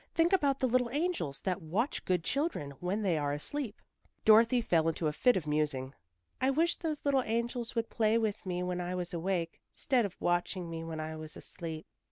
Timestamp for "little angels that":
0.67-1.61